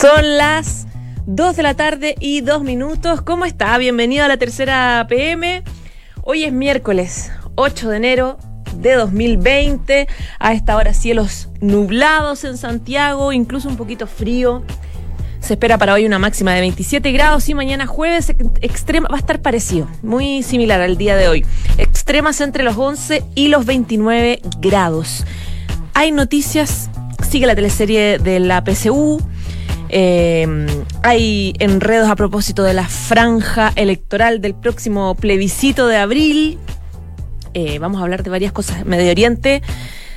[0.00, 0.86] Son las
[1.26, 3.20] 2 de la tarde y 2 minutos.
[3.22, 3.76] ¿Cómo está?
[3.78, 5.64] Bienvenido a la tercera PM.
[6.22, 8.38] Hoy es miércoles 8 de enero
[8.76, 10.06] de 2020.
[10.38, 14.62] A esta hora cielos nublados en Santiago, incluso un poquito frío.
[15.40, 19.18] Se espera para hoy una máxima de 27 grados y mañana jueves extrema va a
[19.18, 21.44] estar parecido, muy similar al día de hoy.
[21.76, 25.24] Extremas entre los 11 y los 29 grados.
[25.92, 26.88] Hay noticias,
[27.28, 29.20] sigue la teleserie de la PCU.
[29.88, 30.66] Eh,
[31.02, 36.58] hay enredos a propósito de la franja electoral del próximo plebiscito de abril.
[37.54, 38.84] Eh, vamos a hablar de varias cosas.
[38.84, 39.62] Medio Oriente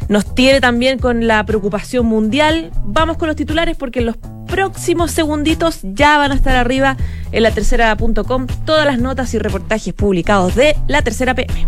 [0.10, 2.72] nos tiene también con la preocupación mundial.
[2.84, 6.98] Vamos con los titulares porque en los próximos segunditos ya van a estar arriba
[7.32, 11.68] en la tercera.com todas las notas y reportajes publicados de la tercera PM.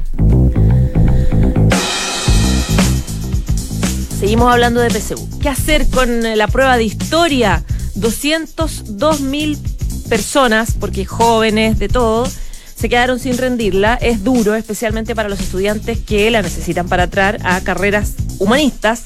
[4.19, 5.39] Seguimos hablando de PSU.
[5.39, 7.63] ¿Qué hacer con la prueba de historia?
[7.95, 9.57] 202 mil
[10.09, 12.27] personas, porque jóvenes de todo,
[12.75, 13.95] se quedaron sin rendirla.
[13.95, 19.03] Es duro, especialmente para los estudiantes que la necesitan para entrar a carreras humanistas.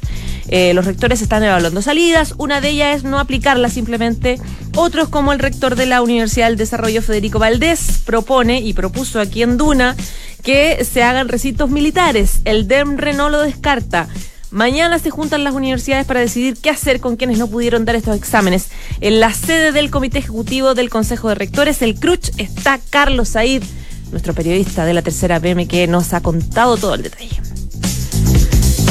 [0.50, 2.34] Eh, los rectores están evaluando salidas.
[2.38, 4.40] Una de ellas es no aplicarla simplemente.
[4.76, 9.44] Otros, como el rector de la Universidad del Desarrollo, Federico Valdés, propone y propuso aquí
[9.44, 9.96] en Duna
[10.44, 12.40] que se hagan recintos militares.
[12.46, 14.08] El DEMRE no lo descarta.
[14.52, 18.16] Mañana se juntan las universidades para decidir qué hacer con quienes no pudieron dar estos
[18.16, 18.68] exámenes.
[19.02, 23.64] En la sede del Comité Ejecutivo del Consejo de Rectores, el CRUCH, está Carlos Said,
[24.12, 27.42] nuestro periodista de la tercera PM, que nos ha contado todo el detalle.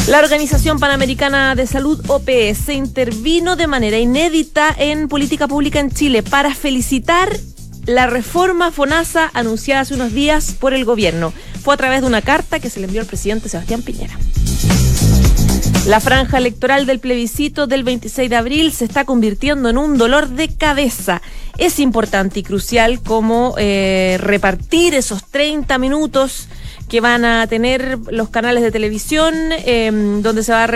[0.08, 6.22] La Organización Panamericana de Salud, OPS, intervino de manera inédita en política pública en Chile
[6.22, 7.34] para felicitar
[7.86, 11.32] la reforma FONASA anunciada hace unos días por el gobierno.
[11.62, 14.16] Fue a través de una carta que se le envió al presidente Sebastián Piñera.
[15.86, 20.26] La franja electoral del plebiscito del 26 de abril se está convirtiendo en un dolor
[20.26, 21.22] de cabeza.
[21.58, 26.48] Es importante y crucial cómo eh, repartir esos 30 minutos
[26.88, 29.34] que van a tener los canales de televisión,
[29.64, 30.66] em, donde se va, a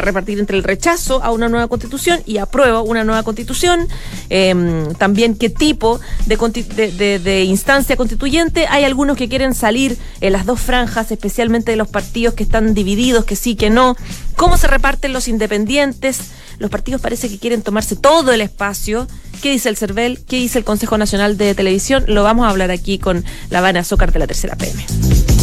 [0.00, 3.88] repartir entre el rechazo a una nueva constitución y apruebo una nueva constitución.
[4.28, 8.66] Em, también qué tipo de, instancia constituyente.
[8.68, 12.74] Hay algunos que quieren salir en las dos franjas, especialmente de los partidos que están
[12.74, 13.96] divididos, que sí, que no.
[14.36, 16.18] ¿Cómo se reparten los independientes?
[16.58, 19.06] Los partidos parece que quieren tomarse todo el espacio.
[19.42, 20.24] ¿Qué dice el CERVEL?
[20.24, 22.04] ¿Qué dice el Consejo Nacional de Televisión?
[22.06, 25.33] Lo vamos a hablar aquí con La Habana Azúcar de la Tercera PM.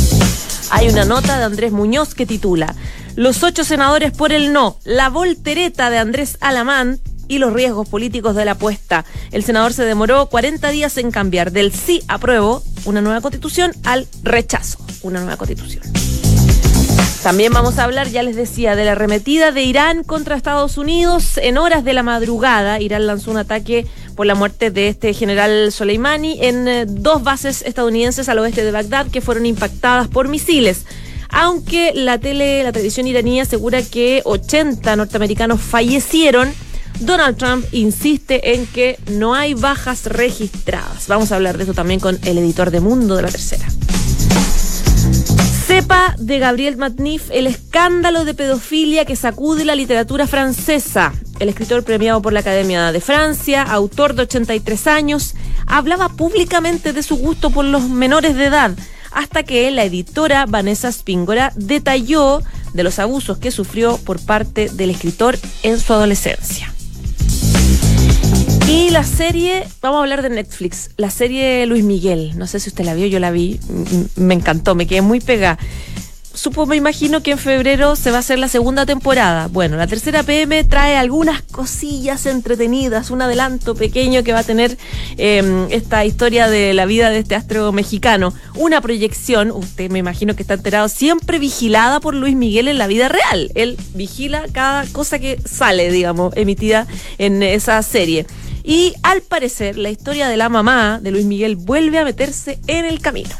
[0.71, 2.75] Hay una nota de Andrés Muñoz que titula
[3.15, 8.35] Los ocho senadores por el no, la voltereta de Andrés Alamán y los riesgos políticos
[8.35, 9.05] de la apuesta.
[9.31, 14.07] El senador se demoró 40 días en cambiar del sí apruebo una nueva constitución al
[14.23, 15.83] rechazo una nueva constitución.
[17.23, 21.37] También vamos a hablar, ya les decía, de la arremetida de Irán contra Estados Unidos
[21.37, 22.81] en horas de la madrugada.
[22.81, 27.61] Irán lanzó un ataque por la muerte de este general Soleimani en eh, dos bases
[27.61, 30.85] estadounidenses al oeste de Bagdad que fueron impactadas por misiles.
[31.29, 36.51] Aunque la tele, la televisión iraní asegura que 80 norteamericanos fallecieron,
[37.01, 41.07] Donald Trump insiste en que no hay bajas registradas.
[41.07, 43.67] Vamos a hablar de eso también con el editor de Mundo de la Tercera.
[45.71, 51.13] Sepa de Gabriel Matnif el escándalo de pedofilia que sacude la literatura francesa.
[51.39, 55.33] El escritor premiado por la Academia de Francia, autor de 83 años,
[55.67, 58.71] hablaba públicamente de su gusto por los menores de edad,
[59.13, 62.41] hasta que la editora Vanessa Spíngora detalló
[62.73, 66.73] de los abusos que sufrió por parte del escritor en su adolescencia.
[68.71, 72.31] Y la serie, vamos a hablar de Netflix, la serie Luis Miguel.
[72.37, 73.59] No sé si usted la vio, yo la vi,
[74.15, 75.59] me encantó, me quedé muy pegada.
[76.33, 79.49] Supo, me imagino que en febrero se va a hacer la segunda temporada.
[79.49, 84.77] Bueno, la tercera PM trae algunas cosillas entretenidas, un adelanto pequeño que va a tener
[85.17, 88.33] em, esta historia de la vida de este astro mexicano.
[88.55, 92.87] Una proyección, usted me imagino que está enterado, siempre vigilada por Luis Miguel en la
[92.87, 93.51] vida real.
[93.53, 98.25] Él vigila cada cosa que sale, digamos, emitida en esa serie.
[98.63, 102.85] Y al parecer, la historia de la mamá de Luis Miguel vuelve a meterse en
[102.85, 103.35] el camino.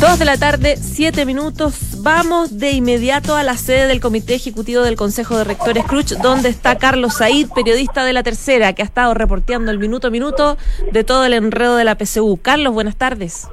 [0.00, 2.02] Dos de la tarde, siete minutos.
[2.02, 6.50] Vamos de inmediato a la sede del Comité Ejecutivo del Consejo de Rectores Cruch, donde
[6.50, 10.58] está Carlos Said, periodista de La Tercera, que ha estado reporteando el minuto a minuto
[10.92, 12.38] de todo el enredo de la PCU.
[12.42, 13.48] Carlos, buenas tardes.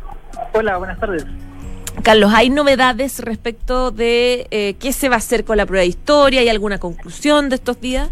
[0.53, 1.25] Hola, buenas tardes.
[2.03, 5.87] Carlos, ¿hay novedades respecto de eh, qué se va a hacer con la prueba de
[5.87, 6.41] historia?
[6.41, 8.09] ¿Hay alguna conclusión de estos días?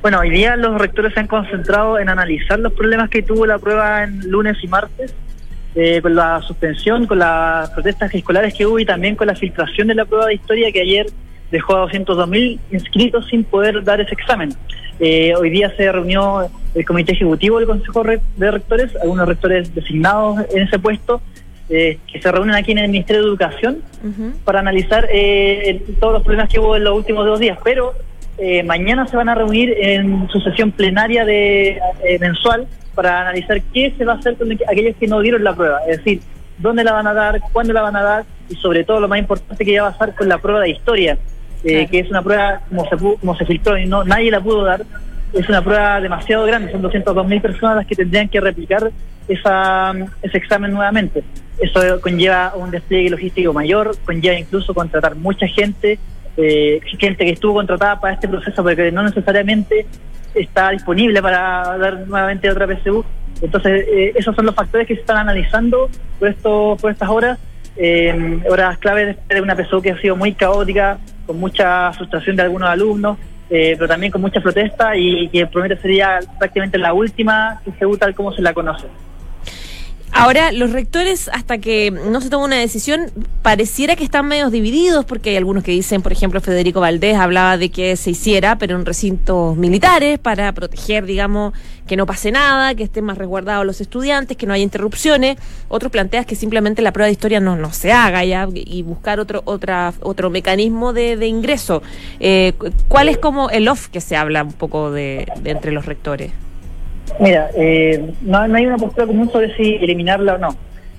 [0.00, 3.58] Bueno, hoy día los rectores se han concentrado en analizar los problemas que tuvo la
[3.58, 5.14] prueba en lunes y martes,
[5.74, 9.88] eh, con la suspensión, con las protestas escolares que hubo y también con la filtración
[9.88, 11.06] de la prueba de historia que ayer
[11.50, 14.54] dejó a 202.000 inscritos sin poder dar ese examen.
[14.98, 20.40] Eh, hoy día se reunió el Comité Ejecutivo del Consejo de Rectores, algunos rectores designados
[20.54, 21.20] en ese puesto,
[21.68, 23.82] eh, que se reúnen aquí en el Ministerio de Educación
[24.44, 27.58] para analizar eh, todos los problemas que hubo en los últimos dos días.
[27.64, 27.94] Pero
[28.64, 31.78] mañana se van a reunir en su sesión plenaria de
[32.20, 35.80] mensual para analizar qué se va a hacer con aquellos que no dieron la prueba.
[35.88, 36.20] Es decir,
[36.58, 39.18] dónde la van a dar, cuándo la van a dar y sobre todo lo más
[39.18, 41.18] importante que va a pasar con la prueba de historia,
[41.64, 44.64] eh, que es una prueba como se, como se filtró y no nadie la pudo
[44.64, 44.82] dar.
[45.32, 48.92] Es una prueba demasiado grande, son 202.000 personas las que tendrían que replicar
[49.28, 51.22] esa, ese examen nuevamente.
[51.58, 55.98] Eso conlleva un despliegue logístico mayor, conlleva incluso contratar mucha gente,
[56.36, 59.86] eh, gente que estuvo contratada para este proceso, porque no necesariamente
[60.34, 63.04] está disponible para dar nuevamente otra PSU.
[63.40, 65.88] Entonces, eh, esos son los factores que se están analizando
[66.18, 67.38] por, esto, por estas horas,
[67.76, 72.42] eh, horas clave de una PSU que ha sido muy caótica, con mucha frustración de
[72.42, 73.18] algunos alumnos,
[73.50, 78.14] eh, pero también con mucha protesta y que promete sería prácticamente la última PSU tal
[78.14, 78.86] como se la conoce.
[80.16, 83.10] Ahora, los rectores, hasta que no se toma una decisión,
[83.42, 87.58] pareciera que están medio divididos, porque hay algunos que dicen, por ejemplo, Federico Valdés hablaba
[87.58, 91.52] de que se hiciera, pero en recintos militares, para proteger, digamos,
[91.88, 95.36] que no pase nada, que estén más resguardados los estudiantes, que no haya interrupciones.
[95.66, 99.18] Otros plantean que simplemente la prueba de historia no, no se haga ya y buscar
[99.18, 101.82] otro, otra, otro mecanismo de, de ingreso.
[102.20, 102.52] Eh,
[102.86, 106.30] ¿Cuál es como el off que se habla un poco de entre los rectores?
[107.20, 110.56] Mira, eh, no, hay una postura común sobre si eliminarla o no,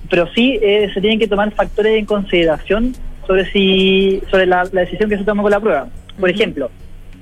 [0.10, 2.94] pero sí eh, se tienen que tomar factores en consideración
[3.28, 5.88] sobre si sobre la, decisión que se toma con la prueba.
[6.20, 6.70] Por ejemplo,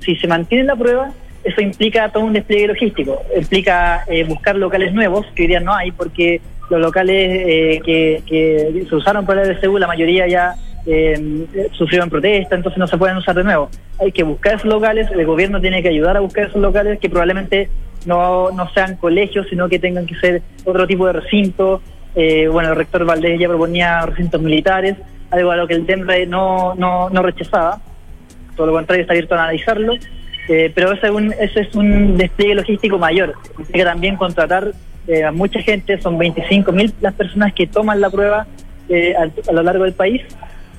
[0.00, 1.10] si se mantiene la prueba,
[1.42, 5.74] eso implica todo un despliegue logístico, implica eh, buscar locales nuevos, que hoy día no
[5.74, 6.40] hay, porque
[6.70, 10.54] los locales que, que, se usaron para el DSU, la mayoría ya
[11.72, 13.70] sufrieron protesta, entonces no se pueden usar de nuevo.
[14.00, 17.08] Hay que buscar esos locales, el gobierno tiene que ayudar a buscar esos locales que
[17.08, 17.68] probablemente
[18.06, 21.80] no, no sean colegios, sino que tengan que ser otro tipo de recinto.
[22.14, 24.96] Eh, bueno, el rector Valdés ya proponía recintos militares,
[25.30, 27.80] algo a lo que el DEMRE no, no, no rechazaba.
[28.56, 29.94] Todo lo contrario, está abierto a analizarlo.
[30.48, 33.34] Eh, pero ese es, un, ese es un despliegue logístico mayor.
[33.58, 34.72] Hay que también contratar
[35.08, 39.62] eh, a mucha gente, son 25.000 las personas que toman la prueba a, a, lo
[39.62, 40.22] largo del país.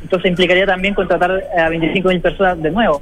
[0.05, 3.01] Entonces implicaría también contratar a 25.000 personas de nuevo.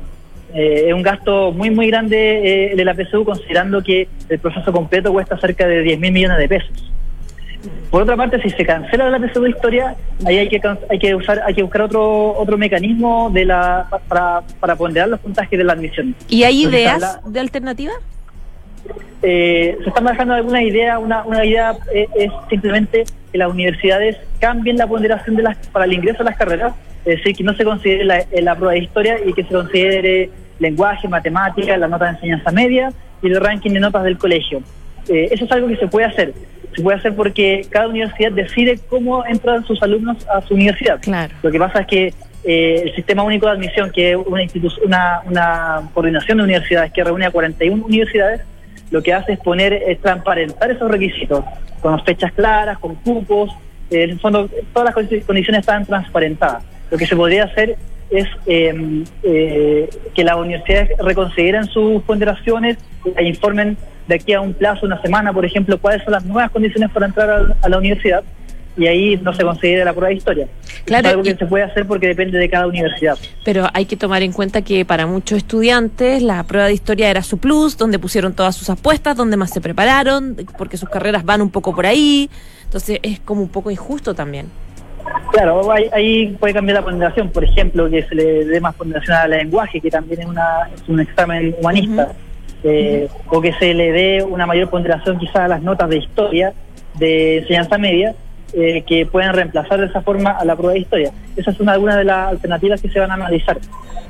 [0.54, 4.72] Eh, es un gasto muy, muy grande eh, de la PSU, considerando que el proceso
[4.72, 6.94] completo cuesta cerca de 10 mil millones de pesos.
[7.92, 9.96] Por otra parte, si se cancela la PSU de historia,
[10.26, 14.42] ahí hay que hay que usar hay que buscar otro otro mecanismo de la para,
[14.62, 16.16] para ponderar los puntajes de la admisión.
[16.30, 17.94] ¿Y hay ideas de alternativa?
[19.22, 21.00] Eh, se están manejando algunas ideas.
[21.02, 21.76] Una, una idea
[22.16, 26.38] es simplemente que las universidades cambien la ponderación de las para el ingreso a las
[26.38, 26.74] carreras,
[27.06, 30.30] es decir, que no se considere la, la prueba de historia y que se considere
[30.60, 32.92] lenguaje, matemática, la nota de enseñanza media
[33.22, 34.62] y el ranking de notas del colegio.
[35.10, 36.34] Eh, eso es algo que se puede hacer.
[36.76, 41.00] Se puede hacer porque cada universidad decide cómo entran sus alumnos a su universidad.
[41.02, 41.34] Claro.
[41.44, 42.14] Lo que pasa es que
[42.46, 44.48] eh, el Sistema Único de Admisión, que es una,
[44.86, 48.42] una, una coordinación de universidades que reúne a 41 universidades,
[48.92, 51.44] lo que hace es poner, es transparentar esos requisitos,
[51.82, 53.52] con fechas claras, con cupos,
[53.90, 56.64] eh, en el fondo todas las condiciones están transparentadas.
[56.94, 57.76] Lo que se podría hacer
[58.12, 62.78] es em, eh, que las universidades reconsideren sus ponderaciones
[63.18, 63.76] e informen
[64.08, 67.08] de aquí a un plazo, una semana, por ejemplo, cuáles son las nuevas condiciones para
[67.08, 68.24] entrar a, la universidad
[68.78, 70.48] y ahí no se considera la prueba de historia.
[70.86, 73.18] Claro, es algo que se puede hacer porque depende de cada universidad.
[73.44, 77.24] Pero hay que tomar en cuenta que para muchos estudiantes la prueba de historia era
[77.24, 81.42] su plus, donde pusieron todas sus apuestas, donde más se prepararon, porque sus carreras van
[81.42, 82.30] un poco por ahí.
[82.66, 84.46] Entonces es como un poco injusto también.
[85.32, 89.32] Claro, ahí, puede cambiar la ponderación, por ejemplo, que se le dé más ponderación al
[89.32, 92.12] lenguaje, que también es, una, es un examen humanista,
[92.64, 96.54] eh, o que se le dé una mayor ponderación quizás a las notas de historia
[96.96, 98.14] de enseñanza media,
[98.54, 101.12] eh, que pueden reemplazar de esa forma a la prueba de historia.
[101.36, 103.58] Esas son algunas de las alternativas que se van a analizar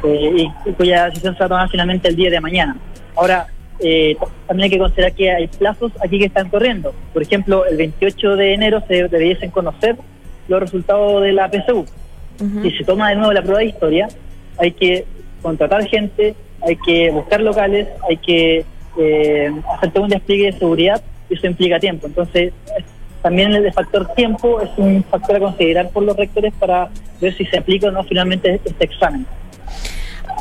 [0.03, 2.75] eh, y cuya decisión se va a tomar finalmente el día de mañana.
[3.15, 3.47] Ahora,
[4.47, 6.93] también hay que considerar que hay plazos aquí que están corriendo.
[7.11, 9.97] Por ejemplo, el 28 de enero se debiesen conocer
[10.47, 11.85] los resultados de la PSU.
[12.61, 14.07] Si se toma de nuevo la prueba de historia,
[14.57, 15.05] hay que
[15.41, 18.65] contratar gente, hay que buscar locales, hay que
[18.97, 22.07] eh, hacer todo un despliegue de seguridad y eso implica tiempo.
[22.07, 22.53] Entonces,
[23.21, 26.89] también el factor tiempo es un factor a considerar por los rectores para
[27.21, 29.25] ver si se aplica o no finalmente este examen.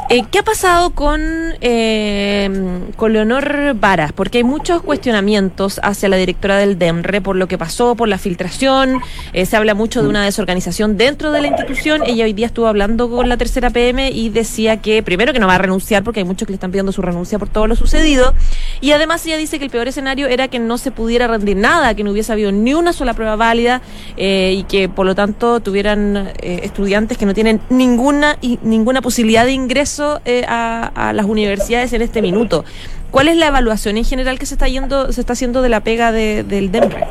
[0.08, 1.22] Eh, ¿Qué ha pasado con,
[1.62, 2.50] eh,
[2.96, 4.12] con Leonor Varas?
[4.12, 8.18] Porque hay muchos cuestionamientos hacia la directora del DEMRE por lo que pasó, por la
[8.18, 9.00] filtración.
[9.32, 12.02] Eh, se habla mucho de una desorganización dentro de la institución.
[12.04, 15.46] Ella hoy día estuvo hablando con la tercera PM y decía que, primero, que no
[15.46, 17.75] va a renunciar porque hay muchos que le están pidiendo su renuncia por todo lo
[17.75, 18.34] sucedido.
[18.82, 21.94] Y además ella dice que el peor escenario era que no se pudiera rendir nada,
[21.94, 23.80] que no hubiese habido ni una sola prueba válida
[24.18, 29.52] y que, por lo tanto, tuvieran estudiantes que no tienen ninguna, y, ninguna posibilidad de
[29.52, 29.81] ingreso
[30.24, 32.64] eh, a, las universidades en este minuto.
[33.10, 35.80] ¿Cuál es la evaluación en general que se está yendo, se está haciendo de la
[35.80, 37.04] pega del DEMRE?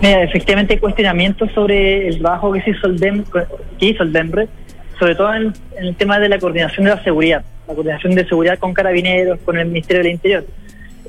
[0.00, 3.24] efectivamente hay cuestionamientos sobre el trabajo que, hizo el DEM,
[3.78, 4.48] que hizo el DEMRE,
[4.98, 8.58] sobre todo en, el tema de la coordinación de la seguridad, la coordinación de seguridad
[8.58, 10.44] con carabineros, con el Ministerio del Interior.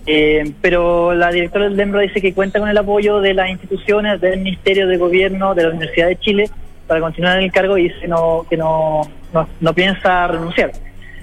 [0.06, 4.20] Eh, pero la directora del DEMRE dice que cuenta con el apoyo de las instituciones,
[4.20, 6.50] del Ministerio de Gobierno, de la Universidad de Chile,
[6.90, 9.02] para continuar en el cargo y dice no, que no,
[9.62, 10.72] no, piensa renunciar.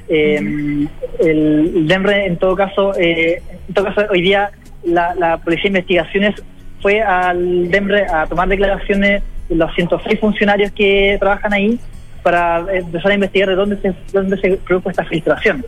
[0.09, 0.87] Eh,
[1.19, 4.53] el, DEMRE, en todo caso, eh, en todo caso hoy día
[4.85, 6.43] la, Policía de Investigaciones
[6.81, 11.81] fue al DEMRE a tomar declaraciones de los 106 funcionarios que trabajan ahí
[12.23, 15.65] para empezar a investigar de dónde se, dónde se produjo esta filtración.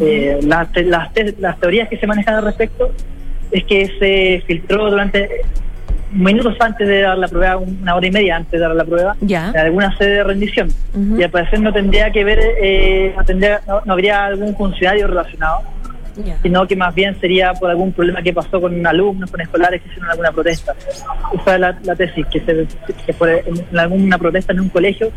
[0.00, 2.92] Eh, las, las, las teorías que se manejan al respecto
[3.50, 5.42] es que se filtró durante
[6.12, 9.16] minutos antes de dar la prueba, una hora y media antes de dar la prueba,
[9.20, 10.68] en alguna sede de rendición.
[11.18, 15.62] Y al parecer no tendría que ver, eh, no, tendría, no, habría algún funcionario relacionado,
[16.42, 19.88] sino que más bien sería por algún problema que pasó con alumnos, con escolares que
[19.88, 20.74] hicieron alguna protesta.
[21.34, 22.66] Esa es la, tesis, que, se,
[23.06, 25.10] que por en alguna protesta en un colegio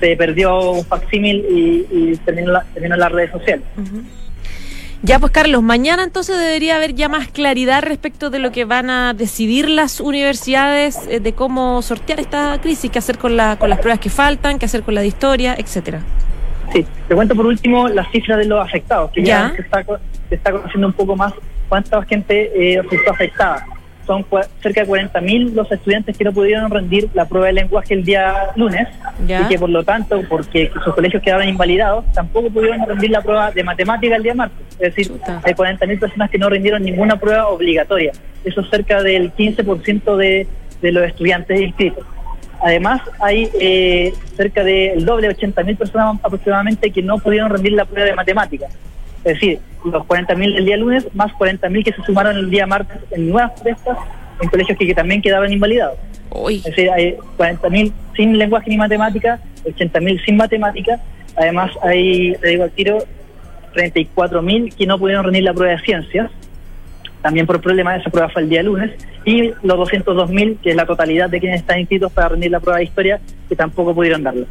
[0.00, 3.64] se perdió un facsímil y, y terminó, terminó en las redes sociales.
[5.04, 8.88] Ya, pues Carlos, mañana entonces debería haber ya más claridad respecto de lo que van
[8.88, 13.68] a decidir las universidades, eh, de cómo sortear esta crisis, qué hacer con, la, con
[13.68, 16.02] las pruebas que faltan, qué hacer con la de historia, etcétera.
[16.72, 19.84] Sí, te cuento por último las cifras de los afectados, que ya, se, está,
[20.28, 21.32] se está conociendo un poco más
[21.68, 23.66] cuánta gente eh, resultó afectada
[24.12, 24.26] son
[24.60, 28.50] cerca de 40.000 los estudiantes que no pudieron rendir la prueba de lenguaje el día
[28.56, 28.88] lunes
[29.26, 33.50] y que por lo tanto, porque sus colegios quedaron invalidados, tampoco pudieron rendir la prueba
[33.50, 34.66] de matemática el día martes.
[34.72, 38.12] Es decir, hay 40.000 personas que no rindieron ninguna prueba obligatoria.
[38.44, 40.46] Eso es cerca del 15% de,
[40.82, 42.04] de los estudiantes inscritos.
[42.60, 48.06] Además, hay eh, cerca del doble, 80.000 personas aproximadamente que no pudieron rendir la prueba
[48.06, 48.66] de matemática.
[49.24, 52.98] Es decir, los 40.000 del día lunes más 40.000 que se sumaron el día martes
[53.10, 53.98] en nuevas protestas
[54.40, 55.98] en colegios que, también quedaban invalidados.
[56.48, 61.00] Es decir, hay 40.000 sin lenguaje ni matemática, 80.000 sin matemática.
[61.36, 62.98] Además, hay, te digo al tiro,
[63.74, 66.30] 34.000 que no pudieron rendir la prueba de ciencias,
[67.22, 68.90] también por problema, esa prueba fue el día lunes,
[69.24, 72.78] y los 202.000, que es la totalidad de quienes están inscritos para rendir la prueba
[72.78, 74.46] de historia, que tampoco pudieron darlo.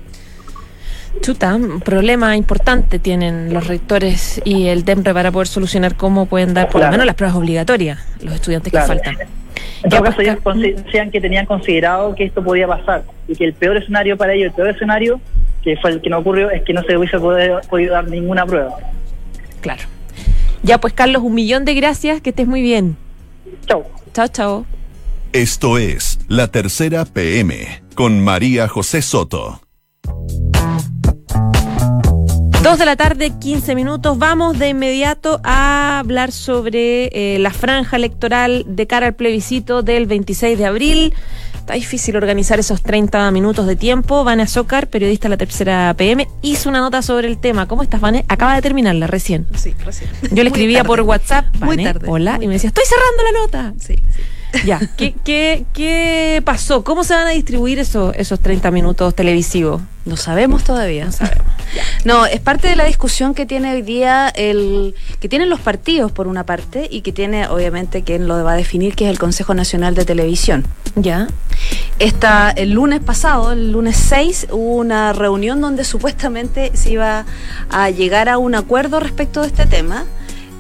[1.20, 6.54] Chuta, un problema importante tienen los rectores y el DEMRE para poder solucionar cómo pueden
[6.54, 9.18] dar por lo menos las pruebas obligatorias los estudiantes que faltan.
[9.84, 10.38] En todo caso, ellos
[10.86, 14.48] decían que tenían considerado que esto podía pasar y que el peor escenario para ellos,
[14.48, 15.20] el peor escenario,
[15.64, 18.76] que fue el que no ocurrió, es que no se hubiese podido, dar ninguna prueba.
[19.62, 19.84] Claro.
[20.64, 22.96] Ya pues, Carlos, un millón de gracias, que estés muy bien.
[23.66, 23.86] Chao.
[24.14, 24.66] Chao, chao.
[25.34, 29.61] Esto es La Tercera PM con María José Soto.
[32.64, 34.20] Dos de la tarde, 15 minutos.
[34.20, 40.06] Vamos de inmediato a hablar sobre eh, la franja electoral de cara al plebiscito del
[40.06, 41.14] 26 de abril.
[41.56, 44.24] Está difícil organizar esos 30 minutos de tiempo.
[44.24, 47.68] Vane Azócar, periodista de la tercera PM, hizo una nota sobre el tema.
[47.68, 48.26] ¿Cómo estás, Vane?
[48.28, 49.48] Acaba de terminarla recién.
[49.56, 50.12] Sí, recién.
[50.32, 53.74] Yo le escribía por WhatsApp, Vane, tarde, hola, y me decía, estoy cerrando la nota.
[53.80, 54.22] Sí, sí.
[54.66, 56.84] Ya, ¿qué, qué, qué pasó?
[56.84, 59.82] ¿Cómo se van a distribuir esos, esos 30 minutos televisivos?
[60.06, 61.06] No sabemos todavía.
[61.06, 61.46] No sabemos.
[62.04, 66.12] No, es parte de la discusión que tiene hoy día el que tienen los partidos
[66.12, 69.20] por una parte y que tiene obviamente quien lo va a definir que es el
[69.20, 70.66] Consejo Nacional de Televisión.
[70.96, 71.28] Ya.
[72.00, 77.26] Esta, el lunes pasado, el lunes 6, hubo una reunión donde supuestamente se iba
[77.70, 80.06] a llegar a un acuerdo respecto de este tema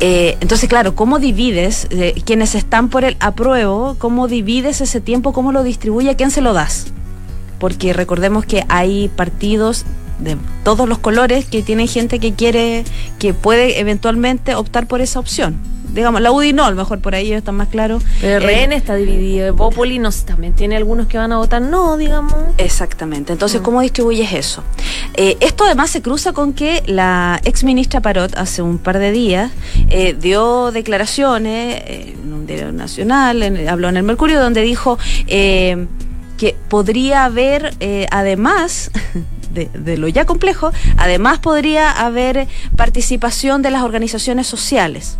[0.00, 3.96] Eh, entonces, claro, ¿cómo divides eh, quienes están por el apruebo?
[3.98, 5.32] ¿Cómo divides ese tiempo?
[5.32, 6.10] ¿Cómo lo distribuye?
[6.10, 6.86] ¿A quién se lo das?
[7.58, 9.84] Porque recordemos que hay partidos
[10.20, 12.84] de todos los colores que tienen gente que quiere,
[13.18, 17.14] que puede eventualmente optar por esa opción digamos, la UDI no, a lo mejor por
[17.14, 18.00] ahí está más claro.
[18.20, 22.34] Pero RN está dividido, Evópoli no, también tiene algunos que van a votar no, digamos.
[22.58, 24.62] Exactamente, entonces, ¿cómo distribuyes eso?
[25.14, 29.12] Eh, esto además se cruza con que la ex ministra Parot hace un par de
[29.12, 29.52] días
[29.88, 34.98] eh, dio declaraciones en un diario nacional, habló en el Mercurio, donde dijo
[35.28, 35.86] eh,
[36.36, 37.74] que podría haber,
[38.10, 38.90] además,
[39.52, 45.16] de, de, lo ya complejo, además podría haber participación de las organizaciones sociales.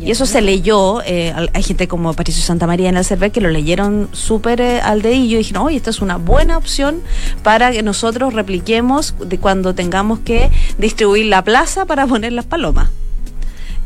[0.00, 3.50] Y eso se leyó, eh, hay gente como Patricio Santamaría en el server que lo
[3.50, 7.00] leyeron súper eh, al dedillo y dijeron, oye, esta es una buena opción
[7.42, 12.90] para que nosotros repliquemos de cuando tengamos que distribuir la plaza para poner las palomas.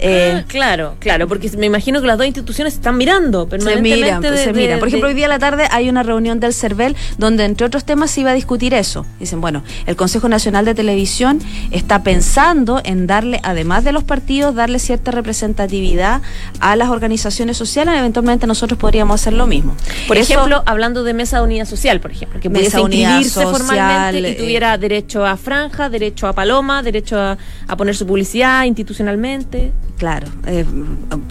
[0.02, 4.36] Eh, ah, claro, claro, porque me imagino que las dos instituciones están mirando permanentemente.
[4.38, 7.44] Se miran, Por ejemplo, hoy día a la tarde hay una reunión del CERVEL donde,
[7.44, 9.04] entre otros temas, se iba a discutir eso.
[9.18, 11.40] Dicen, bueno, el Consejo Nacional de Televisión
[11.70, 16.22] está pensando en darle, además de los partidos, darle cierta representatividad
[16.60, 17.94] a las organizaciones sociales.
[17.98, 19.76] Eventualmente nosotros podríamos hacer lo mismo.
[20.08, 24.36] Por ejemplo, hablando de mesa de unidad social, por ejemplo, que pudiese inscribirse formalmente y
[24.36, 27.36] tuviera derecho a franja, derecho a paloma, derecho a,
[27.68, 29.72] a poner su publicidad institucionalmente.
[30.00, 30.64] Claro, eh,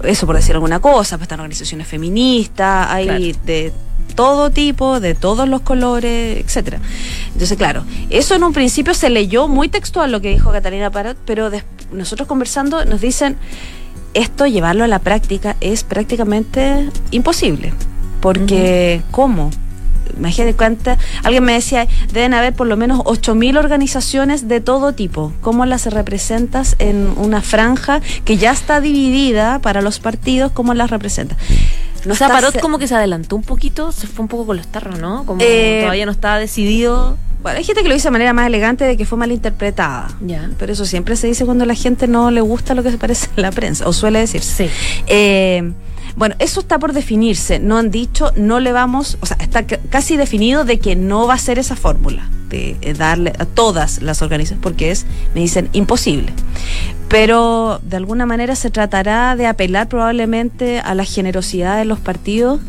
[0.04, 3.74] eso por decir alguna cosa, pues están organizaciones feministas, hay de
[4.14, 6.80] todo tipo, de todos los colores, etcétera.
[7.34, 11.18] Entonces, claro, eso en un principio se leyó muy textual lo que dijo Catalina Parot,
[11.26, 11.50] pero
[11.92, 13.38] nosotros conversando nos dicen
[14.14, 17.74] esto llevarlo a la práctica es prácticamente imposible,
[18.22, 19.50] porque ¿cómo?
[20.18, 25.34] Imagínate cuánta, alguien me decía, deben haber por lo menos 8.000 organizaciones de todo tipo.
[25.42, 30.52] ¿Cómo las representas en una franja que ya está dividida para los partidos?
[30.52, 31.38] ¿Cómo las representas?
[32.06, 34.58] No o sea, Parot como que se adelantó un poquito, se fue un poco con
[34.58, 35.26] los tarros, ¿no?
[35.26, 37.18] Como eh, todavía no estaba decidido.
[37.42, 40.10] Bueno, hay gente que lo dice de manera más elegante de que fue malinterpretada.
[40.22, 40.50] Ya.
[40.58, 43.28] Pero eso siempre se dice cuando la gente no le gusta lo que se parece
[43.36, 44.68] en la prensa, o suele decirse.
[44.68, 44.74] Sí.
[45.08, 45.72] Eh,
[46.16, 47.60] bueno, eso está por definirse.
[47.60, 51.36] No han dicho, no le vamos, o sea, está casi definido de que no va
[51.36, 55.70] a ser esa fórmula de eh, darle a todas las organizaciones, porque es, me dicen,
[55.74, 56.34] imposible.
[57.08, 62.60] Pero de alguna manera se tratará de apelar probablemente a la generosidad de los partidos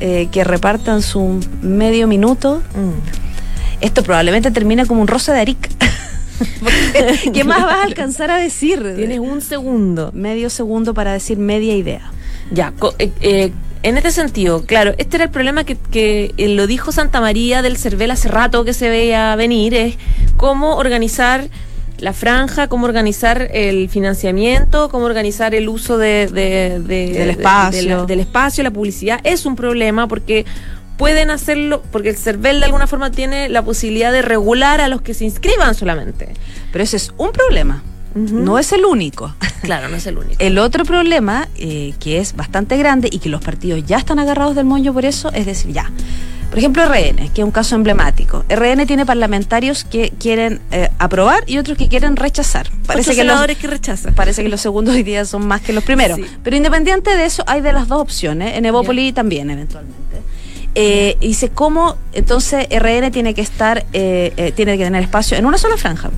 [0.00, 2.62] eh, que repartan su medio minuto.
[2.74, 3.82] Mm.
[3.82, 5.70] Esto probablemente termina como un roce de Aric.
[7.32, 8.94] ¿Qué más vas a alcanzar a decir?
[8.96, 10.10] Tienes un segundo.
[10.12, 12.10] Medio segundo para decir media idea.
[12.50, 16.66] Ya, eh, eh, en este sentido, claro, este era el problema que, que eh, lo
[16.66, 19.96] dijo Santa María del Cervel hace rato que se veía venir, es
[20.36, 21.48] cómo organizar
[21.98, 28.06] la franja, cómo organizar el financiamiento, cómo organizar el uso de, del espacio.
[28.06, 29.20] del espacio, la publicidad.
[29.24, 30.44] Es un problema porque
[30.98, 35.00] pueden hacerlo, porque el CERVEL de alguna forma tiene la posibilidad de regular a los
[35.00, 36.34] que se inscriban solamente.
[36.72, 37.82] Pero ese es un problema.
[38.16, 39.34] No es el único.
[39.62, 40.36] Claro, no es el único.
[40.38, 44.54] El otro problema, eh, que es bastante grande y que los partidos ya están agarrados
[44.54, 45.90] del moño por eso, es decir, ya.
[46.50, 48.44] Por ejemplo, RN, que es un caso emblemático.
[48.48, 52.70] RN tiene parlamentarios que quieren eh, aprobar y otros que quieren rechazar.
[52.86, 54.14] Parece que los, que rechazan.
[54.14, 56.18] Parece que los segundos hoy día son más que los primeros.
[56.44, 58.56] Pero independiente de eso, hay de las dos opciones.
[58.56, 59.96] En Evópoli también, eventualmente.
[60.76, 65.76] Eh, dice cómo entonces RN tiene que estar, tiene que tener espacio en una sola
[65.76, 66.10] franja.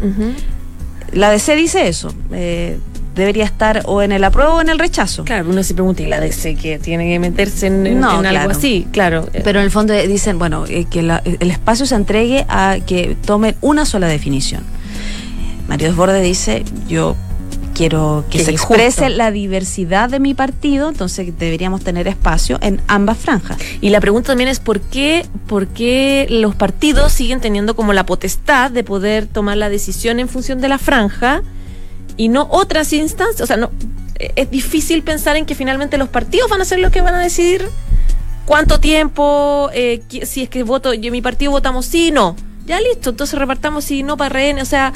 [1.13, 2.13] La DC dice eso.
[2.33, 2.79] Eh,
[3.15, 5.25] debería estar o en el apruebo o en el rechazo.
[5.25, 8.87] Claro, uno se pregunta, ¿y la DC que tiene que meterse en, algo así?
[8.93, 9.29] Claro.
[9.45, 13.57] Pero en el fondo dicen, bueno, eh, que el espacio se entregue a que tomen
[13.61, 14.63] una sola definición.
[15.69, 17.17] Mario Desbordes dice, yo
[17.79, 23.19] quiero que, se exprese la diversidad de mi partido, entonces deberíamos tener espacio en ambas
[23.19, 23.57] franjas.
[23.81, 28.05] Y la pregunta también es por qué, por qué los partidos siguen teniendo como la
[28.05, 31.43] potestad de poder tomar la decisión en función de la franja
[32.17, 33.43] y no otras instancias.
[33.43, 33.71] O sea, no
[34.19, 37.21] es difícil pensar en que finalmente los partidos van a ser los que van a
[37.21, 37.65] decidir
[38.45, 42.35] cuánto tiempo, eh, si es que voto, yo mi partido votamos sí, no.
[42.67, 44.93] Ya listo, entonces repartamos sí, no para rehén, o sea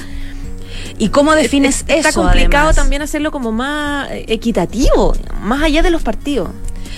[0.97, 2.09] ¿Y cómo defines eso?
[2.09, 6.49] Está complicado también hacerlo como más eh, equitativo, más allá de los partidos.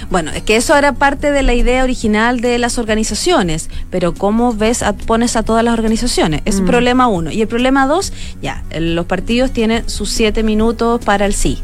[0.10, 4.54] Bueno, es que eso era parte de la idea original de las organizaciones, pero ¿cómo
[4.54, 6.42] ves, pones a todas las organizaciones?
[6.46, 6.66] Es mm.
[6.66, 7.32] problema uno.
[7.32, 11.62] Y el problema dos, ya, los partidos tienen sus siete minutos para el sí.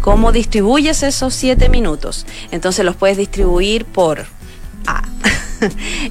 [0.00, 2.26] ¿Cómo distribuyes esos siete minutos?
[2.50, 4.26] Entonces los puedes distribuir por
[4.86, 5.02] A.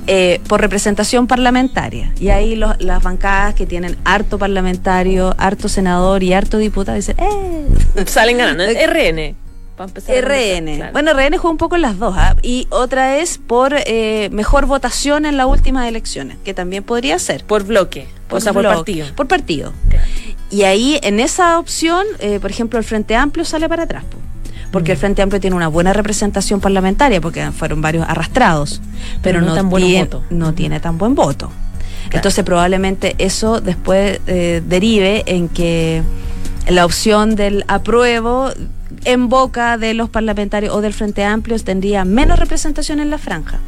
[0.08, 2.14] Eh, por representación parlamentaria.
[2.20, 7.68] Y ahí las bancadas que tienen harto parlamentario, harto senador y harto diputado dicen, ¡eh!
[8.06, 8.64] Salen ganando.
[8.64, 9.36] RN.
[9.76, 10.76] para a RN.
[10.76, 10.94] claro.
[10.94, 12.16] Bueno, RN juega un poco en las dos.
[12.18, 12.36] ¿ah?
[12.42, 17.44] Y otra es por eh, mejor votación en las últimas elecciones, que también podría ser.
[17.44, 19.08] por bloque, o sea, por partido.
[19.16, 19.74] Por partido.
[19.90, 20.06] Claro.
[20.50, 24.06] Y ahí, en esa opción, eh, por ejemplo, el Frente Amplio sale para atrás.
[24.68, 24.74] Po.
[24.74, 24.94] Porque Mm.
[24.94, 28.82] el Frente Amplio tiene una buena representación parlamentaria, porque fueron varios arrastrados,
[29.22, 30.24] pero, Pero no no, tan buenos tiene, votos.
[30.30, 31.52] no tiene tan buen voto.
[32.12, 36.02] Entonces, probablemente eso después eh, derive en que
[36.70, 38.50] la opción del apruebo
[39.04, 43.60] en boca de los parlamentarios o del Frente Amplio tendría menos representación en la franja.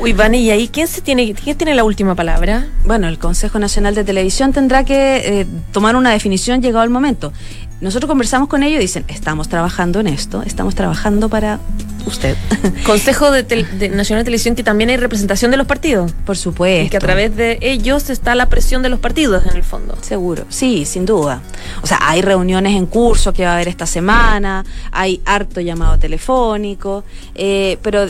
[0.00, 2.66] Uy, Vane, ¿y ahí quién, se tiene, quién tiene la última palabra?
[2.84, 7.32] Bueno, el Consejo Nacional de Televisión tendrá que eh, tomar una definición llegado el momento.
[7.80, 11.58] Nosotros conversamos con ellos y dicen, estamos trabajando en esto, estamos trabajando para
[12.06, 12.36] usted.
[12.84, 16.12] Consejo de, Tel- de Nacional de Televisión que también hay representación de los partidos.
[16.26, 16.86] Por supuesto.
[16.86, 19.96] Y que a través de ellos está la presión de los partidos en el fondo.
[20.02, 21.40] Seguro, sí, sin duda.
[21.82, 25.98] O sea, hay reuniones en curso que va a haber esta semana, hay harto llamado
[25.98, 28.06] telefónico, eh, pero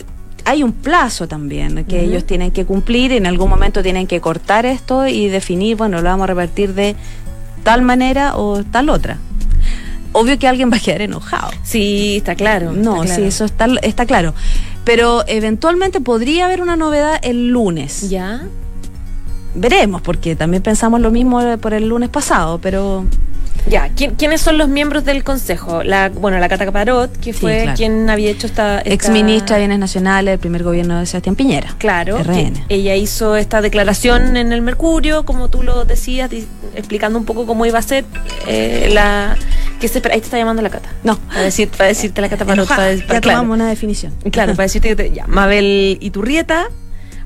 [0.47, 4.21] hay un plazo también que ellos tienen que cumplir y en algún momento tienen que
[4.21, 6.97] cortar esto y definir, bueno, lo vamos a repartir de
[7.63, 9.19] tal manera o tal otra.
[10.13, 11.51] Obvio que alguien va a quedar enojado.
[11.63, 12.73] Sí, está claro.
[12.73, 13.23] No, está claro.
[13.23, 14.35] sí, eso está, está claro.
[14.85, 18.09] Pero eventualmente podría haber una novedad el lunes.
[18.11, 18.43] Ya.
[19.55, 23.05] Veremos, porque también pensamos lo mismo por el lunes pasado, pero
[23.69, 25.83] Ya, ¿Quién- ¿quiénes son los miembros del consejo?
[25.83, 27.77] La, bueno, la Cata Caparot, que Sí, fue claro.
[27.77, 28.79] quien había hecho esta...
[28.79, 31.75] esta- ex ministra de Bienes Nacionales del primer gobierno de Sebastián Piñera.
[31.79, 32.65] Claro, RN.
[32.71, 37.45] ella hizo esta declaración en el Mercurio, como tú lo decías, di- explicando un poco
[37.45, 38.05] cómo iba a ser
[38.47, 39.37] eh, la...
[39.81, 40.91] Que se, espera- ahí te está llamando la Cata.
[41.05, 41.17] No.
[41.19, 42.45] Para, decir, para decirte la Cata.
[42.53, 43.39] Enojada, Para, ya para- claro.
[43.39, 44.13] tomamos una definición.
[44.31, 46.67] Claro, para decirte que te- ya, Mabel Iturrieta,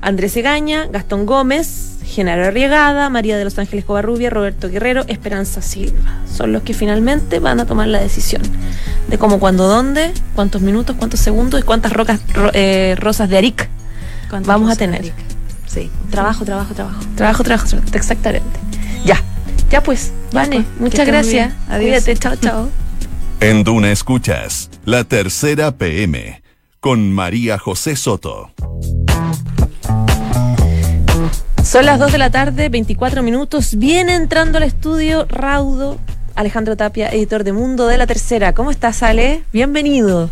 [0.01, 6.21] Andrés Egaña, Gastón Gómez, Genaro Arriagada, María de los Ángeles Covarrubia, Roberto Guerrero, Esperanza Silva.
[6.31, 8.41] Son los que finalmente van a tomar la decisión
[9.09, 13.37] de cómo, cuándo, dónde, cuántos minutos, cuántos segundos y cuántas rocas, ro- eh, rosas de
[13.37, 13.67] Aric
[14.29, 15.11] ¿Cuántas vamos a tener.
[15.67, 16.99] Sí, trabajo, trabajo, trabajo.
[17.15, 18.59] Trabajo, trabajo, trabajo, exactamente.
[19.05, 19.17] Ya,
[19.69, 21.53] ya pues, Vane, pues, que muchas gracias.
[21.67, 22.03] Adiós.
[22.03, 22.69] Cuídate, chao, chao.
[23.39, 26.41] En Duna Escuchas, la tercera PM,
[26.79, 28.51] con María José Soto.
[31.63, 33.75] Son las 2 de la tarde, 24 minutos.
[33.75, 35.97] Viene entrando al estudio Raudo,
[36.35, 38.53] Alejandro Tapia, editor de Mundo de la Tercera.
[38.53, 39.43] ¿Cómo estás, Ale?
[39.51, 40.29] Bienvenido.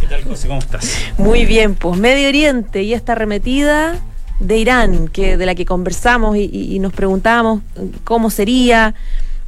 [0.00, 0.48] ¿Qué tal, José?
[0.48, 0.92] ¿Cómo estás?
[1.18, 3.94] Muy bien, pues Medio Oriente y esta arremetida
[4.40, 7.62] de Irán, que de la que conversamos y, y- y nos preguntábamos
[8.04, 8.94] cómo sería.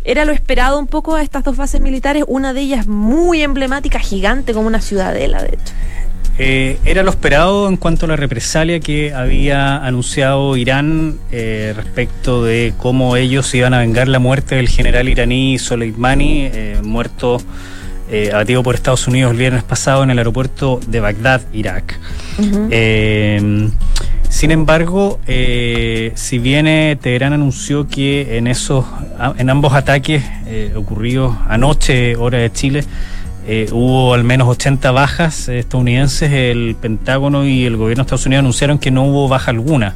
[0.05, 3.98] Era lo esperado un poco a estas dos bases militares, una de ellas muy emblemática,
[4.00, 5.72] gigante, como una ciudadela, de hecho.
[6.38, 12.42] Eh, era lo esperado en cuanto a la represalia que había anunciado Irán eh, respecto
[12.42, 17.40] de cómo ellos iban a vengar la muerte del general iraní Soleimani, eh, muerto,
[18.33, 21.98] abatido por Estados Unidos el viernes pasado en el aeropuerto de Bagdad, Irak.
[22.70, 23.70] Eh,
[24.32, 28.86] sin embargo, eh, si bien eh, Teherán anunció que en esos,
[29.36, 32.84] en ambos ataques eh, ocurridos anoche, hora de Chile,
[33.46, 38.40] eh, hubo al menos 80 bajas estadounidenses, el Pentágono y el gobierno de Estados Unidos
[38.40, 39.94] anunciaron que no hubo baja alguna.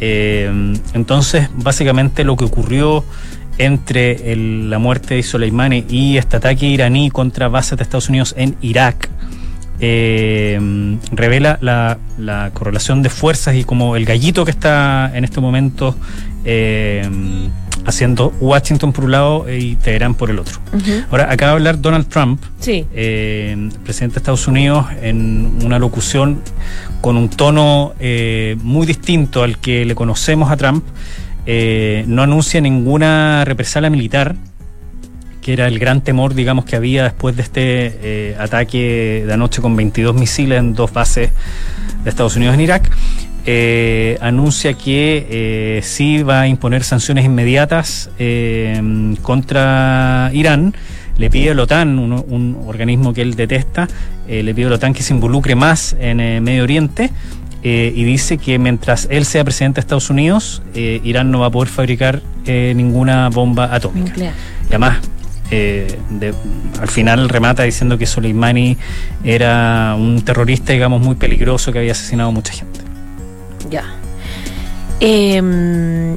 [0.00, 0.50] Eh,
[0.94, 3.04] entonces, básicamente lo que ocurrió
[3.58, 8.34] entre el- la muerte de Soleimani y este ataque iraní contra bases de Estados Unidos
[8.38, 9.10] en Irak,
[9.80, 10.60] eh,
[11.12, 15.94] revela la, la correlación de fuerzas y como el gallito que está en este momento
[16.44, 17.08] eh,
[17.84, 20.58] haciendo Washington por un lado y Teherán por el otro.
[21.10, 22.84] Ahora, acaba de hablar Donald Trump, Sí.
[22.92, 26.40] eh, presidente de Estados Unidos, en una locución
[27.00, 27.94] con un tono
[28.62, 30.84] muy distinto al que le conocemos a Trump.
[32.06, 34.34] No anuncia ninguna represalia militar,
[35.48, 37.62] que era el gran temor, digamos, que había después de este
[38.02, 41.30] eh, ataque de anoche con 22 misiles en dos bases
[42.04, 42.90] de Estados Unidos en Irak.
[43.46, 50.74] Eh, anuncia que eh, sí va a imponer sanciones inmediatas eh, contra Irán.
[51.16, 53.88] Le pide a la OTAN, un, un organismo que él detesta,
[54.28, 57.10] eh, le pide a la OTAN que se involucre más en eh, Medio Oriente
[57.62, 61.46] eh, y dice que mientras él sea presidente de Estados Unidos, eh, Irán no va
[61.46, 64.10] a poder fabricar eh, ninguna bomba atómica.
[64.10, 64.34] Nuclear.
[64.64, 64.98] Y además,
[65.50, 65.98] eh,
[66.80, 68.76] al final remata diciendo que Soleimani
[69.24, 72.80] era un terrorista, digamos, muy peligroso que había asesinado a mucha gente.
[73.70, 73.84] Ya.
[75.00, 76.16] Em,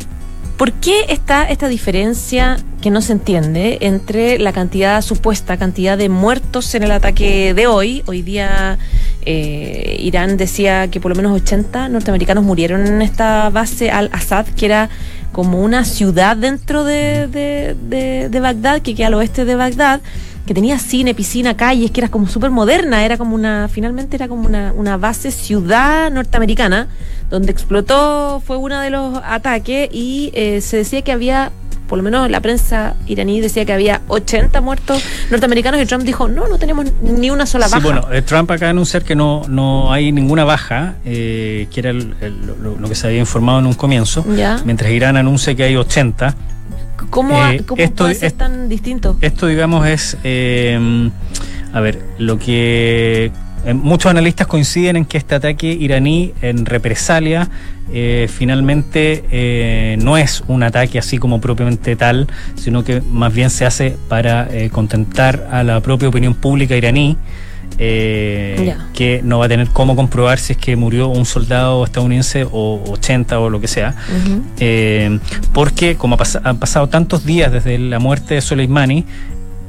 [0.58, 6.08] ¿Por qué está esta diferencia que no se entiende entre la cantidad, supuesta cantidad de
[6.08, 8.04] muertos en el ataque de hoy?
[8.06, 8.78] Hoy día
[9.26, 14.68] eh, Irán decía que por lo menos 80 norteamericanos murieron en esta base al-Assad, que
[14.68, 14.90] era
[15.32, 20.02] como una ciudad dentro de, de- de- de Bagdad, que queda al oeste de Bagdad.
[20.46, 24.28] que tenía cine, piscina, calles, que era como súper moderna, era como una, finalmente era
[24.28, 26.88] como una, una base ciudad norteamericana,
[27.30, 31.52] donde explotó, fue uno de los ataques y eh, se decía que había
[31.88, 36.28] por lo menos la prensa iraní decía que había 80 muertos norteamericanos y Trump dijo,
[36.30, 37.78] no, no tenemos ni una sola baja.
[37.80, 41.80] Sí, bueno, eh, Trump acaba de anunciar que no, no hay ninguna baja, eh, que
[41.82, 44.62] era el- el- lo, lo que se había informado en un comienzo, Ya.
[44.64, 46.34] mientras Irán anuncia que hay 80.
[47.10, 49.18] ¿Cómo, eh, cómo esto puede ser es- tan distinto?
[49.20, 51.10] Esto, digamos, es, eh,
[51.74, 53.32] a ver, lo que
[53.66, 57.50] eh, muchos analistas coinciden en que este ataque iraní en represalia
[57.94, 63.50] eh, finalmente eh, no es un ataque así como propiamente tal, sino que más bien
[63.50, 67.18] se hace para contentar a la propia opinión pública iraní.
[68.94, 72.82] que no va a tener cómo comprobar si es que murió un soldado estadounidense o
[72.88, 73.96] 80 o lo que sea.
[75.54, 79.06] Porque como ha pas- han pasado tantos días desde la muerte de Soleimani,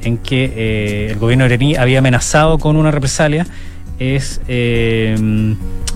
[0.03, 3.47] en que el gobierno iraní había amenazado con una represalia,
[4.03, 5.17] es eh,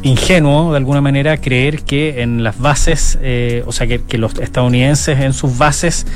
[0.03, 4.39] ingenuo de alguna manera creer que en las bases, eh, o sea, que, que los
[4.39, 6.07] estadounidenses en sus bases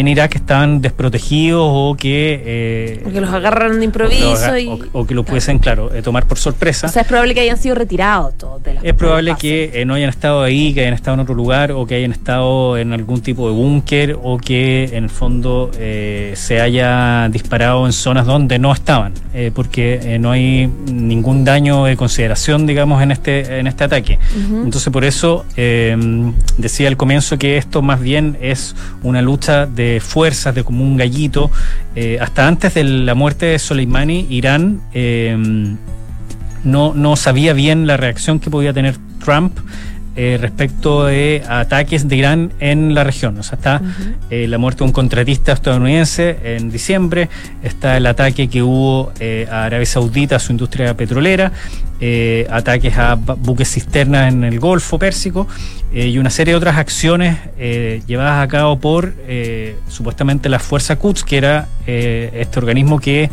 [0.00, 2.42] en Irak estaban desprotegidos o que...
[2.44, 4.66] eh, los agarraron de improviso aga- y...
[4.68, 6.86] o, o que lo pudiesen, claro, eh, tomar por sorpresa.
[6.86, 9.84] O sea, es probable que hayan sido retirados todos de las Es probable que eh,
[9.84, 12.92] no hayan estado ahí, que hayan estado en otro lugar o que hayan estado en
[12.92, 18.26] algún tipo de búnker o que en el fondo eh, se haya disparado en zonas
[18.26, 19.12] donde no estaban,
[19.54, 24.18] porque no hay ningún daño de consideración, digamos, en este, en este ataque.
[24.64, 25.44] Entonces por eso
[26.58, 30.96] decía al comienzo que esto más bien es una lucha de fuerzas, de como un
[30.96, 31.50] gallito.
[31.94, 34.80] Eh, hasta antes de la muerte de Soleimani, Irán...
[34.92, 35.36] eh,
[36.64, 39.58] no, no sabía bien la reacción que podía tener Trump
[40.16, 43.38] eh, respecto de ataques de Irán en la región.
[43.38, 43.80] O sea, está
[44.30, 47.28] eh, la muerte de un contratista estadounidense en diciembre,
[47.62, 51.52] está el ataque que hubo eh, a Arabia Saudita, a su industria petrolera,
[52.50, 55.48] ataques a bu- buques cisternas en el Golfo Pérsico
[55.92, 57.38] y una serie de otras acciones
[58.06, 59.14] llevadas a cabo por
[59.88, 63.30] supuestamente la Fuerza Quds, que era este organismo que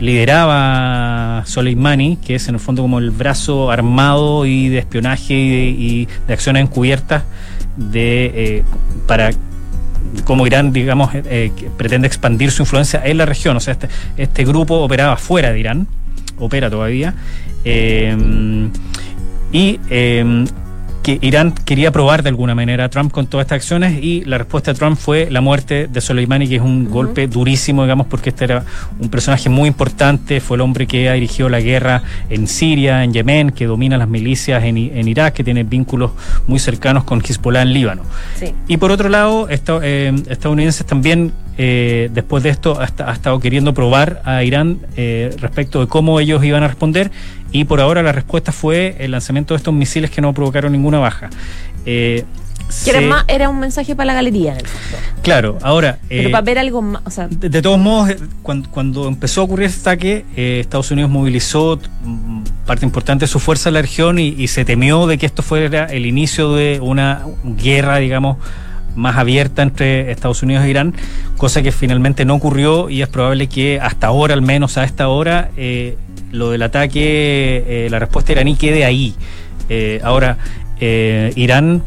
[0.00, 5.50] lideraba Soleimani, que es en el fondo como el brazo armado y de espionaje y
[5.50, 7.22] de, y de acciones encubiertas
[7.76, 8.64] de eh,
[9.06, 9.30] para
[10.24, 13.56] como Irán, digamos, eh, que pretende expandir su influencia en la región.
[13.56, 15.86] O sea, este, este grupo operaba fuera de Irán,
[16.38, 17.14] opera todavía.
[17.64, 18.16] eh,
[19.52, 20.44] y eh,
[21.02, 24.36] que Irán quería probar de alguna manera a Trump con todas estas acciones y la
[24.38, 28.28] respuesta de Trump fue la muerte de Soleimani, que es un golpe durísimo, digamos, porque
[28.30, 28.64] este era
[28.98, 33.12] un personaje muy importante, fue el hombre que ha dirigido la guerra en Siria, en
[33.14, 36.10] Yemen, que domina las milicias en, en Irak, que tiene vínculos
[36.46, 38.02] muy cercanos con Hezbollah en Líbano.
[38.38, 38.52] Sí.
[38.68, 43.74] Y por otro lado, esta- eh, estadounidenses también, eh, después de esto, ha estado queriendo
[43.74, 47.10] probar a Irán eh, respecto de cómo ellos iban a responder.
[47.52, 50.98] Y por ahora la respuesta fue el lanzamiento de estos misiles que no provocaron ninguna
[50.98, 51.30] baja.
[51.86, 52.24] Eh,
[52.84, 54.98] Que era, más, era un mensaje para la galería, en el fondo.
[55.22, 55.98] Claro, ahora.
[56.08, 59.08] Pero eh, para ver algo más, o sea, de, de todos modos, eh, cuando, cuando
[59.08, 63.70] empezó a ocurrir este ataque, eh, Estados Unidos movilizó mm, parte importante de su fuerza
[63.70, 67.24] en la región y, y se temió de que esto fuera el inicio de una
[67.42, 68.36] guerra, digamos,
[68.96, 70.94] más abierta entre Estados Unidos e Irán,
[71.36, 75.08] cosa que finalmente no ocurrió y es probable que hasta ahora, al menos a esta
[75.08, 75.96] hora, eh,
[76.32, 79.14] lo del ataque, eh, la respuesta iraní quede ahí.
[79.68, 80.38] Eh, ahora,
[80.80, 81.82] eh, Irán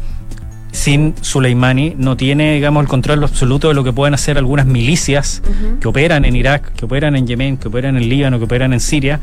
[0.72, 5.40] sin Soleimani no tiene, digamos, el control absoluto de lo que pueden hacer algunas milicias
[5.80, 8.80] que operan en Irak, que operan en Yemen, que operan en Líbano, que operan en
[8.80, 9.20] Siria,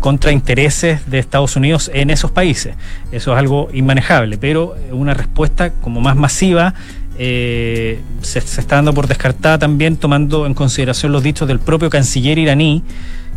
[0.00, 2.74] contra intereses de Estados Unidos en esos países.
[3.12, 6.74] Eso es algo inmanejable, pero una respuesta como más masiva
[7.18, 12.38] eh, se, está dando por descartada también tomando en consideración los dichos del propio canciller
[12.38, 12.82] iraní,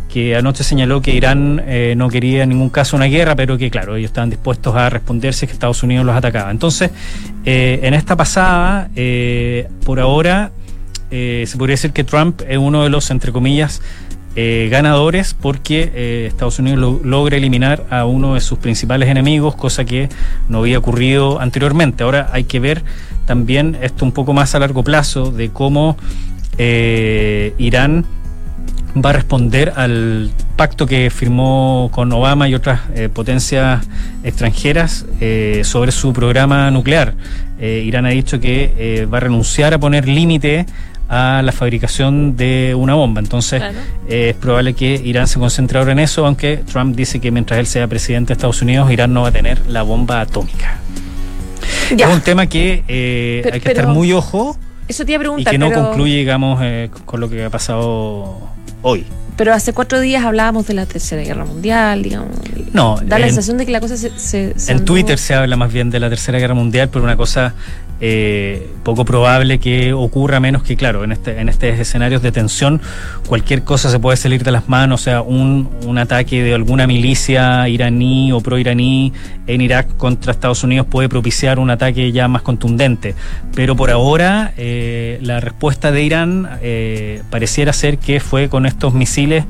[0.08, 3.70] que anoche señaló que Irán eh, no quería en ningún caso una guerra, pero que
[3.70, 6.50] claro, ellos estaban dispuestos a responder si es que Estados Unidos los atacaba.
[6.50, 6.90] Entonces,
[7.44, 10.50] eh, en esta pasada, eh, por ahora,
[11.10, 13.80] se podría decir que Trump es uno de los, entre comillas,
[14.40, 19.56] eh, ganadores porque eh, Estados Unidos lo- logra eliminar a uno de sus principales enemigos,
[19.56, 20.08] cosa que
[20.48, 22.04] no había ocurrido anteriormente.
[22.04, 22.84] Ahora hay que ver
[23.26, 25.96] también esto un poco más a largo plazo de cómo
[26.56, 28.04] eh, Irán
[29.04, 33.86] va a responder al pacto que firmó con Obama y otras eh, potencias
[34.24, 37.14] extranjeras eh, sobre su programa nuclear.
[37.60, 40.66] Eh, Irán ha dicho que eh, va a renunciar a poner límite
[41.08, 43.20] a la fabricación de una bomba.
[43.20, 43.78] Entonces, Claro.
[44.08, 47.66] es probable que Irán se concentre ahora en eso, aunque Trump dice que mientras él
[47.66, 50.76] sea presidente de Estados Unidos, Irán no va a tener la bomba atómica.
[51.96, 52.08] ya.
[52.08, 55.40] Es un tema que eh, Pero- hay que estar muy ojo Eso te iba a
[55.40, 58.40] y que no pero- concluye, digamos, eh, con lo que ha pasado
[58.82, 59.06] hoy.
[59.38, 62.36] Pero hace cuatro días hablábamos de la Tercera Guerra Mundial, digamos.
[62.74, 64.10] No, Da la en- sensación de que la cosa se...
[64.18, 67.04] se- se En anduvo- Twitter se habla más bien de la Tercera Guerra Mundial, pero
[67.04, 67.54] una cosa
[68.00, 72.80] eh, poco probable que ocurra, menos que, claro, en, este, en estos escenarios de tensión,
[73.26, 76.86] cualquier cosa se puede salir de las manos, o sea, un, un ataque de alguna
[76.86, 79.12] milicia iraní o pro-iraní
[79.46, 83.14] en Irak contra Estados Unidos puede propiciar un ataque ya más contundente.
[83.54, 88.94] Pero por ahora, eh, la respuesta de Irán eh, pareciera ser que fue con estos
[88.94, 89.44] misiles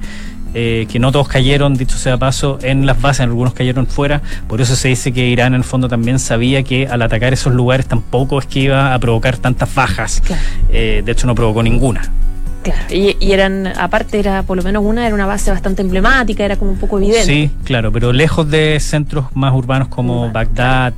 [0.54, 4.22] eh, que no todos cayeron, dicho sea de paso, en las bases, algunos cayeron fuera.
[4.46, 7.52] Por eso se dice que Irán en el fondo también sabía que al atacar esos
[7.52, 10.22] lugares tampoco es que iba a provocar tantas bajas.
[10.24, 10.42] Claro.
[10.70, 12.02] Eh, de hecho, no provocó ninguna.
[12.62, 16.44] Claro, y, y eran, aparte era, por lo menos una, era una base bastante emblemática,
[16.44, 17.24] era como un poco evidente.
[17.24, 20.32] Sí, claro, pero lejos de centros más urbanos como Urbanos.
[20.32, 20.92] Bagdad.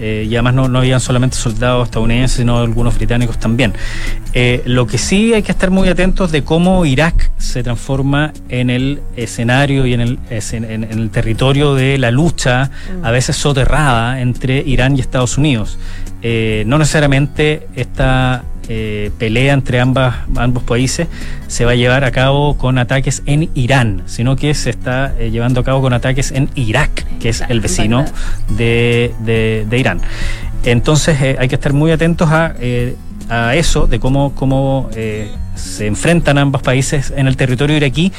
[0.00, 3.74] Eh, y además no, no habían solamente soldados estadounidenses, sino algunos británicos también.
[4.32, 8.70] Eh, lo que sí hay que estar muy atentos de cómo Irak se transforma en
[8.70, 13.04] el escenario y en el, en el territorio de la lucha, Mm.
[13.04, 15.78] a veces soterrada, entre Irán y Estados Unidos.
[16.22, 21.08] Eh, no necesariamente esta eh, pelea entre ambas, ambos países
[21.48, 25.30] se va a llevar a cabo con ataques en Irán, sino que se está eh,
[25.32, 28.04] llevando a cabo con ataques en Irak, que es el vecino
[28.56, 29.12] de-
[29.68, 30.00] de Irán.
[30.64, 32.94] Entonces eh, hay que estar muy atentos a, eh,
[33.28, 38.12] a eso, de cómo, cómo eh, se enfrentan ambos países en el territorio iraquí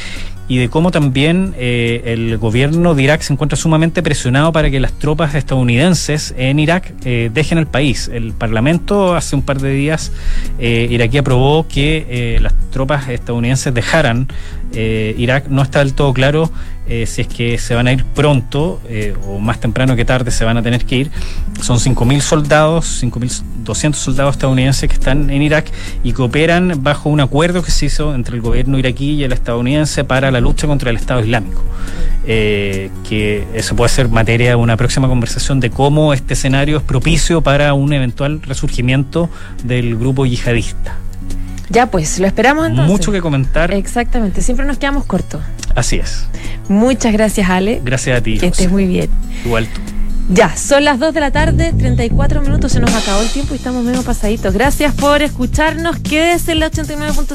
[0.52, 4.82] y de cómo también eh, el gobierno de Irak se encuentra sumamente presionado para que
[4.82, 8.10] las tropas estadounidenses en Irak eh, dejen el país.
[8.14, 10.12] El Parlamento hace un par de días
[10.60, 14.28] eh, iraquí aprobó que eh, las tropas estadounidenses dejaran
[14.74, 15.48] eh, Irak.
[15.48, 16.52] No está del todo claro
[16.86, 18.82] eh, si es que se van a ir pronto
[19.26, 21.12] o más temprano que tarde se van a tener que ir.
[21.62, 25.72] Son 5.000 soldados, 5.200 soldados estadounidenses que están en Irak
[26.04, 29.32] y que operan bajo un acuerdo que se hizo entre el gobierno iraquí y el
[29.32, 31.64] estadounidense para la lucha contra el Estado Islámico.
[32.28, 36.84] Eh, que eso puede ser materia de una próxima conversación de cómo este escenario es
[36.84, 39.30] propicio para un eventual resurgimiento
[39.64, 40.98] del grupo yihadista.
[41.70, 42.92] Ya pues, lo esperamos entonces.
[42.92, 43.74] Mucho que comentar.
[43.74, 45.42] Exactamente, siempre nos quedamos cortos.
[45.74, 46.28] Así es.
[46.68, 47.82] Muchas gracias, Ale.
[47.82, 48.34] Gracias a ti.
[48.34, 48.64] Que José.
[48.64, 49.10] estés muy bien.
[49.46, 49.80] Igual tú.
[50.30, 53.58] Ya, son las 2 de la tarde, 34 minutos, se nos acabó el tiempo y
[53.58, 54.54] estamos medio pasaditos.
[54.54, 57.26] Gracias por escucharnos, quédese en la 89.5.